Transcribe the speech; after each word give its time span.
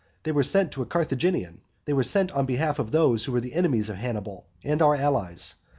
They 0.23 0.31
were 0.31 0.41
sent 0.41 0.71
to 0.71 0.81
a 0.81 0.85
Carthaginian, 0.87 1.61
they 1.85 1.93
were 1.93 2.01
sent 2.01 2.31
on 2.31 2.47
behalf 2.47 2.79
of 2.79 2.89
those 2.89 3.23
who 3.25 3.33
were 3.33 3.39
the 3.39 3.53
enemies 3.53 3.87
of 3.87 3.97
Hannibal, 3.97 4.47
and 4.63 4.81
our 4.81 4.95
allies. 4.95 5.53